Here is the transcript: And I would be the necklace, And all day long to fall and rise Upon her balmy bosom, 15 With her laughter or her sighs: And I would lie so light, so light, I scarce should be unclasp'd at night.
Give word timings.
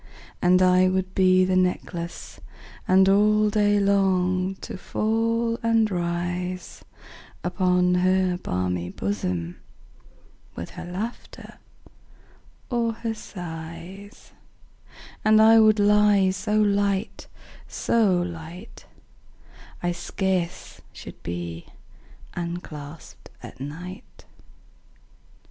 And 0.41 0.63
I 0.63 0.87
would 0.89 1.13
be 1.13 1.45
the 1.45 1.55
necklace, 1.55 2.39
And 2.87 3.07
all 3.07 3.51
day 3.51 3.79
long 3.79 4.55
to 4.61 4.75
fall 4.75 5.59
and 5.61 5.91
rise 5.91 6.83
Upon 7.43 7.93
her 7.93 8.39
balmy 8.41 8.89
bosom, 8.89 9.57
15 10.55 10.55
With 10.55 10.69
her 10.71 10.85
laughter 10.85 11.59
or 12.71 12.93
her 12.93 13.13
sighs: 13.13 14.31
And 15.23 15.39
I 15.39 15.59
would 15.59 15.77
lie 15.77 16.31
so 16.31 16.59
light, 16.59 17.27
so 17.67 18.23
light, 18.23 18.87
I 19.83 19.91
scarce 19.91 20.81
should 20.91 21.21
be 21.21 21.67
unclasp'd 22.33 23.29
at 23.43 23.59
night. 23.59 24.25